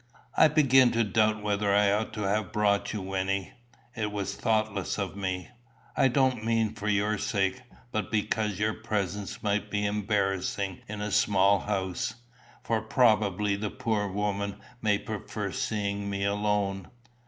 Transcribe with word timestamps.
"I 0.35 0.47
begin 0.47 0.89
to 0.93 1.03
doubt 1.03 1.43
whether 1.43 1.75
I 1.75 1.91
ought 1.91 2.11
to 2.13 2.21
have 2.23 2.51
brought 2.51 2.91
you, 2.91 3.03
Wynnie. 3.03 3.51
It 3.95 4.11
was 4.11 4.33
thoughtless 4.33 4.97
of 4.97 5.15
me; 5.15 5.49
I 5.95 6.07
don't 6.07 6.43
mean 6.43 6.73
for 6.73 6.87
your 6.87 7.19
sake, 7.19 7.61
but 7.91 8.09
because 8.09 8.57
your 8.57 8.73
presence 8.73 9.43
may 9.43 9.59
be 9.59 9.85
embarrassing 9.85 10.79
in 10.87 11.01
a 11.01 11.11
small 11.11 11.59
house; 11.59 12.15
for 12.63 12.81
probably 12.81 13.55
the 13.55 13.69
poor 13.69 14.07
woman 14.07 14.55
may 14.81 14.97
prefer 14.97 15.51
seeing 15.51 16.09
me 16.09 16.23
alone." 16.25 16.87